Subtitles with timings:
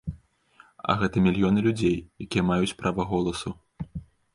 [0.93, 1.95] А гэта мільёны людзей,
[2.27, 3.59] якія маюць права голасу.